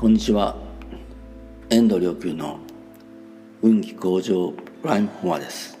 [0.00, 0.56] こんにちは。
[1.68, 2.58] 遠藤良久の
[3.60, 5.78] 運気向上ライムフォアです。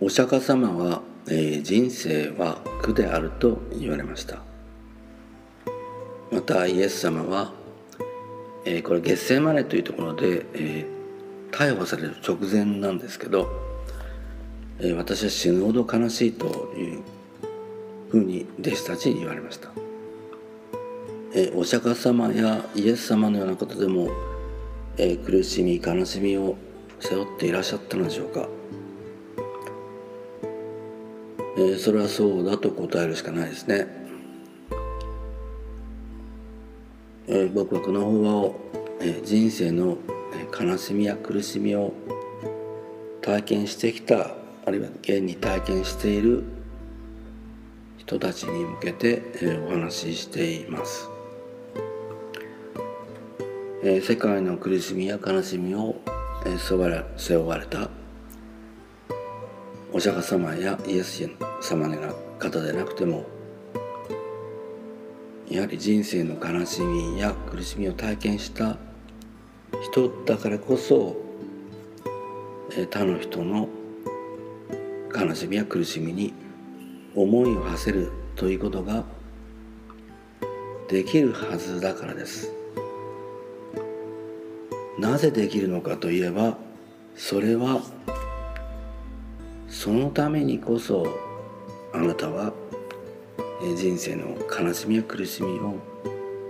[0.00, 4.40] お釈迦様は、えー、人生は苦であると言われました。
[6.32, 7.52] またイエス様は、
[8.64, 13.48] えー、これ月世マネというところで、えー、逮捕される直前なんですけど、
[14.80, 17.02] えー、私は死ぬほど悲しいという
[18.10, 19.70] ふうに弟子たちに言われました。
[21.34, 24.10] えお釈迦様やイエス様のようなことでも、
[24.98, 26.56] え苦しみ悲しみを
[27.00, 28.48] 背負っていらっしゃったのでしょうか、
[31.56, 33.86] えそれはそうだと答えるしかないですね、
[37.28, 38.60] え僕はこの法話を、
[39.00, 39.96] え人生の
[40.60, 41.94] 悲しみや苦しみを
[43.22, 44.34] 体験してきた
[44.66, 46.44] あるいは現に体験している
[47.96, 49.22] 人たちに向けて、
[49.66, 51.11] お話ししています。
[53.84, 55.96] え世界の苦しみや悲しみを、
[56.46, 56.76] え背
[57.36, 57.90] 負われた
[59.92, 61.28] お釈迦様やイエス
[61.60, 63.24] 様の方でなくても
[65.48, 68.76] やはり人生の悲しみや苦しみを体験した
[69.82, 71.16] 人だからこそ
[72.76, 73.68] え他の人の
[75.12, 76.32] 悲しみや苦しみに
[77.16, 79.04] 思いを馳せるということが
[80.88, 82.61] できるはずだからです。
[85.02, 86.56] なぜできるのかといえば
[87.16, 87.82] それは
[89.68, 91.04] そのためにこそ
[91.92, 92.52] あなたは
[93.76, 95.74] 人生の悲しみや苦しみを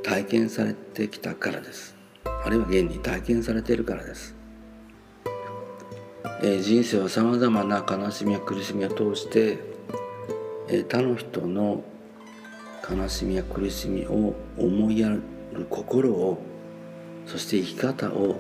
[0.05, 1.97] 体験されてきたからです。
[2.45, 4.35] あるいは現に体験されているからです。
[6.43, 9.61] 人生はさまざまな悲しみや苦しみを通して
[10.91, 11.83] 他の人の
[12.87, 15.23] 悲しみや苦しみを思いやる
[15.71, 16.52] 心を
[17.27, 18.37] そして生き方を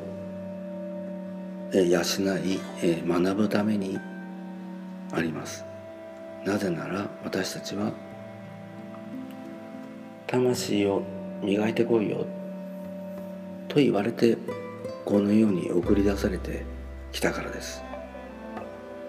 [1.72, 2.60] 養い
[3.06, 3.98] 学ぶために
[5.12, 5.64] あります。
[6.44, 7.92] なぜなら私たちは
[10.26, 11.02] 魂を
[11.42, 12.26] 磨いてこいよ
[13.68, 14.36] と言われて
[15.04, 16.64] このように送り出されて
[17.12, 17.82] きたからです。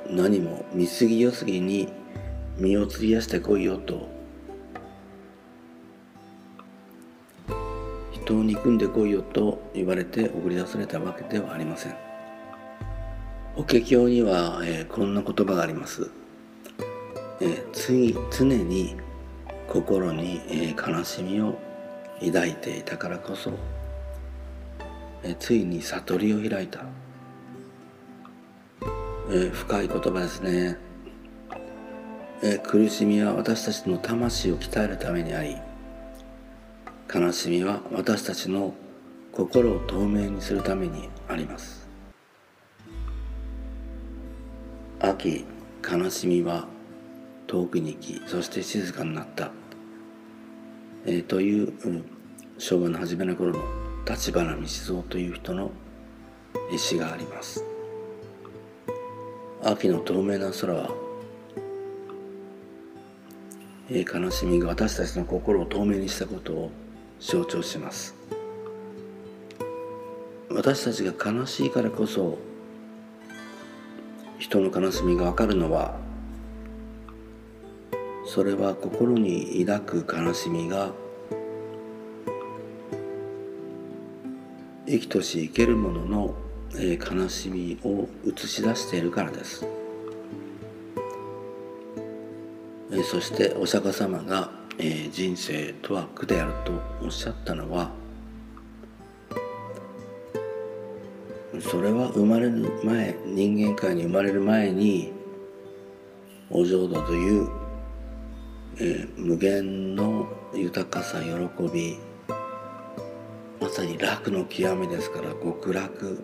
[0.10, 1.92] 何も見過ぎよすぎに
[2.58, 4.13] 身を費やしてこいよと
[8.34, 11.96] 人を憎んでこいよと言われて送り出されたわけではありません。
[13.56, 16.10] 法華経には、えー、こんな言葉があります、
[17.40, 18.96] えー、次常に
[19.68, 21.60] 心に、えー、悲しみを
[22.20, 23.52] 抱いていたからこそ、
[25.22, 26.84] えー、ついに悟りを開いた、
[29.30, 30.80] えー、深い言葉ですね、
[32.42, 35.56] えー、苦しみは私たちの魂を鍛えるためにあり
[37.12, 38.74] 悲しみは私たちの
[39.32, 41.88] 心を透明にするためにあります。
[45.00, 45.46] 秋
[45.84, 46.68] 悲しみは
[47.48, 49.52] 遠くに行きそして静かになった、
[51.06, 52.06] えー、という、うん、
[52.58, 53.60] 昭和の初めの頃の
[54.08, 55.72] 立花道蔵という人の
[56.78, 57.64] 詩があります。
[59.62, 60.90] 秋の透明な空は、
[63.90, 66.72] えー、悲しみが私たちの心を透明にしたことを
[67.24, 68.14] 象徴します。
[70.50, 72.38] 私たちが悲しいからこそ
[74.38, 75.98] 人の悲しみがわかるのは
[78.26, 80.92] それは心に抱く悲しみが
[84.86, 86.36] 生きとし生けるものの、
[86.76, 89.66] 悲しみを映し出しているからです、
[93.10, 96.72] そしてお釈迦様がえー、人生とは苦であると
[97.04, 97.92] おっしゃったのは
[101.62, 105.14] それは生まれる前人間界に生まれる前に
[106.50, 107.50] お浄土という、
[108.78, 111.98] えー、無限の豊かさ喜び
[113.62, 116.24] まさに楽の極めですから極楽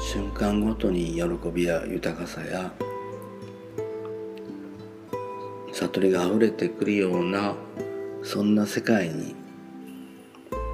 [0.00, 2.72] 瞬間ごとに喜びや豊かさや
[5.82, 7.54] 悟りが溢れてくるような
[8.22, 9.34] そんな世界に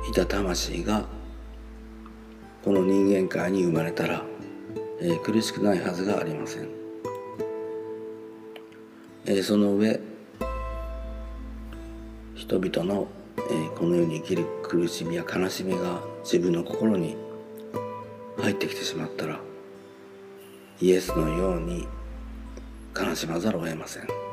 [0.08, 1.06] いた魂が
[2.62, 4.22] この人間界に生まれたら、
[5.00, 6.69] えー、苦しくないはずがありません、
[9.26, 9.99] えー、その上
[12.34, 13.08] 人々の、
[13.50, 17.16] えー、この世に生きる苦しみや悲しみが自分の心に
[18.38, 19.40] 入ってきてしまったら
[20.81, 21.88] イエスのように
[22.94, 24.28] 悲しまざるを得ません。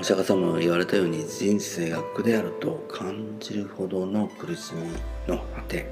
[0.00, 4.92] お釈迦様が言われたように人生が苦であると感じるほどの苦しみ
[5.26, 5.88] の果て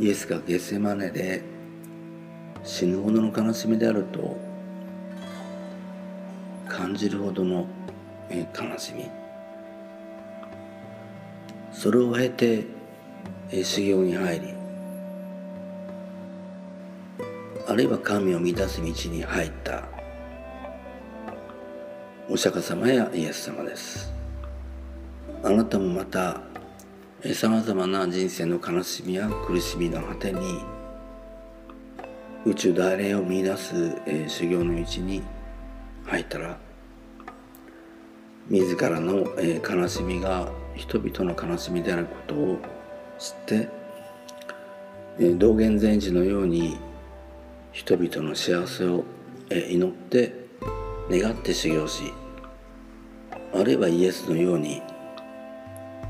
[0.00, 1.42] イエスがゲセマネで
[2.64, 4.36] 死ぬほどの悲しみであると
[6.68, 7.66] 感じるほどの
[8.28, 9.08] 悲しみ。
[11.72, 12.64] それを経て
[13.62, 14.54] 修行に入り
[17.68, 19.95] あるいは神を満たす道に入った。
[22.28, 24.12] お釈迦様やイエス様です。
[25.44, 26.40] あなたもまた
[27.32, 30.64] さまざまな人生の悲しみや苦しみの果てに
[32.44, 33.74] 宇宙大霊を見出す、
[34.06, 35.22] えー、修行の道に
[36.04, 36.58] 入ったら
[38.48, 42.58] 自らの、えー、悲しみが人々の悲しみであることを
[43.20, 43.68] 知って、
[45.20, 46.76] えー、道元禅師のように
[47.70, 49.04] 人々の幸せを、
[49.48, 50.45] えー、祈って
[51.10, 52.12] 願って修行し
[53.54, 54.82] あるいはイエスのように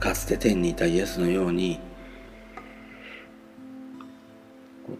[0.00, 1.80] かつて天にいたイエスのように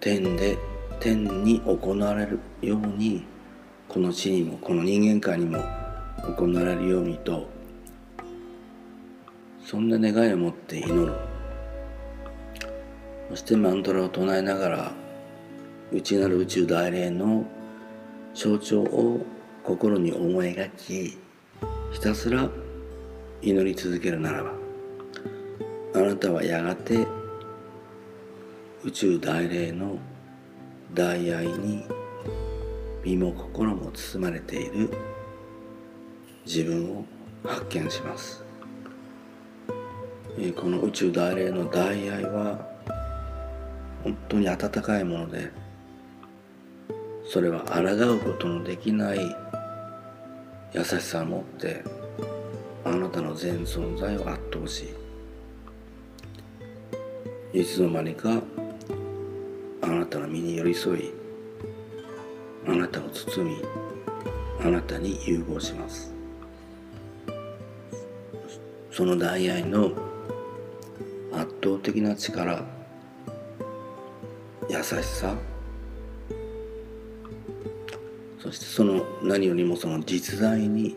[0.01, 0.59] 天で
[1.01, 3.25] 天に行われるように
[3.89, 5.59] この地にもこの人間界にも
[6.37, 7.49] 行われるようにと
[9.65, 11.13] そんな願いを持って祈る。
[13.29, 14.93] そしてマントラを唱えながら
[15.93, 17.45] 内なる宇宙大霊の
[18.35, 19.27] 象徴を
[19.67, 21.19] 心に思い描き
[21.93, 22.49] ひたすら
[23.43, 24.53] 祈り続けるならば
[25.97, 27.05] あなたはやがて
[28.85, 29.99] 宇宙大霊の
[30.95, 31.85] 大愛に
[33.05, 34.89] 身も心も包まれている
[36.45, 37.05] 自分を
[37.45, 38.45] 発見します。
[40.55, 42.65] この宇宙大霊の大愛は
[44.05, 45.51] 本当に温かいもので
[47.29, 49.19] それは抗うことのできない
[50.77, 51.83] 優しさを持って
[52.85, 54.95] あなたの全存在を圧倒し
[57.55, 58.43] いつの間にか
[59.81, 61.15] あなたの身に寄り添い
[62.69, 63.57] あなたを包み
[64.63, 66.13] あなたに融合します。
[68.91, 69.93] その大愛の
[71.33, 72.63] 圧倒的な力
[74.69, 75.35] 優しさ
[78.47, 80.97] そしてその何よりもその実在に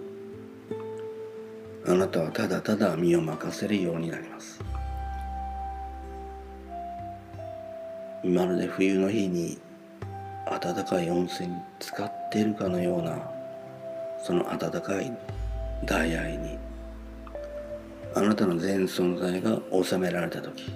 [1.88, 4.62] あなたはただただ身を任せるようになります。
[8.24, 9.58] まるで冬の日に
[10.62, 13.18] 暖かい温泉に使っているかのような
[14.24, 15.12] その暖かい
[15.86, 16.56] 大愛に
[18.14, 20.72] あなたの全存在が収められた時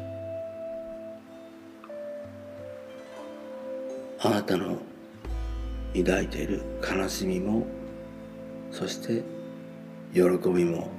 [4.22, 4.80] あなたの
[5.94, 7.68] 抱いている悲しみも
[8.72, 9.24] そして
[10.14, 10.90] 喜びも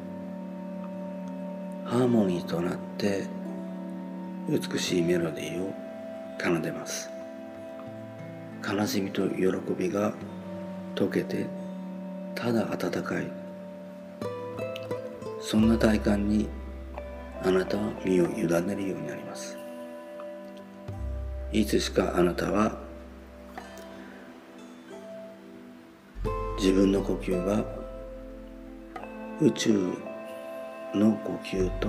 [1.84, 3.26] ハーモニーとなって
[4.48, 5.74] 美しいメロディーを
[6.38, 7.10] 奏でます。
[8.66, 9.44] 悲しみと喜
[9.78, 10.14] びが
[10.94, 11.46] 溶けて
[12.34, 13.30] ただ温かい。
[15.40, 16.48] そんな体感に
[17.42, 19.58] あなたは身を委ねるようになります。
[21.52, 22.83] いつしかあなたは
[26.64, 27.62] 自分の呼吸が
[29.38, 29.92] 宇宙
[30.94, 31.88] の呼吸と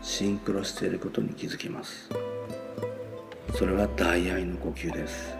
[0.00, 2.08] シンクロしていることに気づきます。
[3.56, 5.34] それは大愛の呼吸です。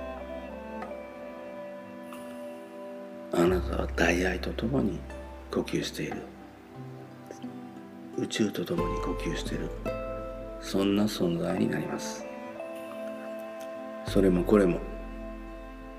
[3.31, 4.99] あなたは大愛とともに
[5.52, 6.17] 呼吸している。
[8.17, 9.71] 宇宙と共に呼吸している。
[10.61, 12.26] そんな存在になります。
[14.09, 14.81] それもこれも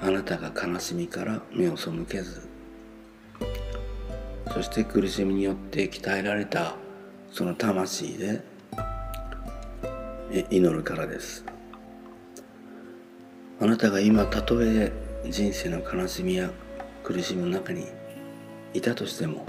[0.01, 2.47] あなたが悲しみから目を背けず
[4.53, 6.75] そして苦しみによって鍛えられた
[7.31, 8.41] その魂で
[10.49, 11.45] 祈るからです。
[13.61, 14.89] あなたが今たとえ
[15.27, 16.49] 人生の悲しみや
[17.03, 17.87] 苦しみの中に
[18.73, 19.45] いたとしても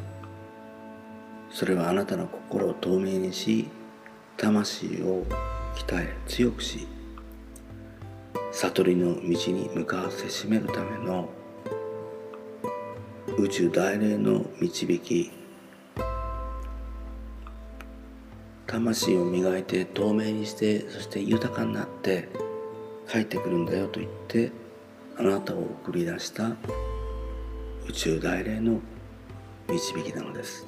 [1.49, 3.69] それはあなたの心を透明にし
[4.37, 5.25] 魂を
[5.77, 6.89] 鍛え強くし
[8.53, 11.29] 悟りの道に向かわせしめるための
[13.39, 15.31] 宇宙大霊の導き。
[18.67, 22.29] 魂を磨いて透明にしてそして豊かになって
[23.09, 24.53] 帰ってくるんだよと言って
[25.17, 26.51] あなたを送り出した
[27.89, 28.79] 宇宙大霊の
[29.69, 30.67] 導きなのです。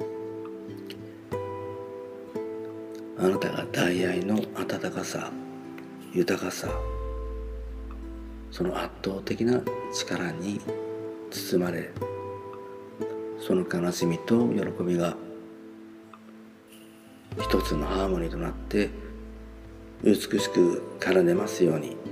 [3.19, 5.31] あなたが大愛の温かさ
[6.12, 6.69] 豊かさ
[8.53, 9.61] その圧倒的な
[9.93, 10.61] 力に
[11.31, 11.91] 包まれ
[13.41, 15.17] その悲しみと喜びが
[17.41, 18.91] 一つのハーモニーとなって
[20.05, 22.12] 美しく奏でますように。